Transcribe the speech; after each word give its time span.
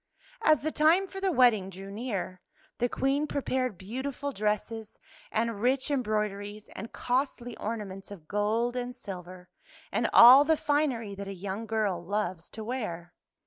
As 0.41 0.61
the 0.61 0.71
time 0.71 1.05
for 1.05 1.21
the 1.21 1.31
wedding 1.31 1.69
drew 1.69 1.91
near, 1.91 2.41
the 2.79 2.89
Queen 2.89 3.27
prepared 3.27 3.77
beautiful 3.77 4.31
dresses 4.31 4.97
and 5.31 5.61
rich 5.61 5.91
embroideries 5.91 6.69
and 6.69 6.91
costly 6.91 7.55
ornaments 7.57 8.09
of 8.09 8.27
gold 8.27 8.75
and 8.75 8.95
silver 8.95 9.47
and 9.91 10.09
all 10.11 10.43
the 10.43 10.57
finery 10.57 11.13
that 11.13 11.27
a 11.27 11.35
young 11.35 11.67
girl 11.67 12.03
loves 12.03 12.49
to 12.49 12.63
wear. 12.63 13.13